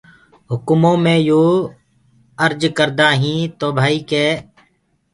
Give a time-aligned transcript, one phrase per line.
[0.51, 1.43] هُڪمو مي يو
[2.45, 4.27] ارج ڪردآ هينٚ تو ڀآئي ڪي۔